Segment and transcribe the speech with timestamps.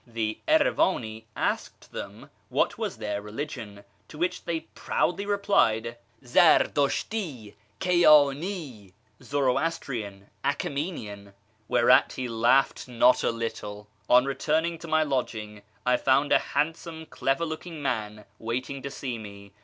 [0.07, 8.93] The Erivani asked them what was their religion, to which they proudly replied," ZardusMi, Kiydni
[9.23, 11.33] "("Zoroastrian, Achaemenian"),
[11.69, 13.89] wherci.t he laughed not a little.
[14.09, 19.19] On returning to my lodging, I found a handsome clever looking man waiting to see
[19.19, 19.51] me.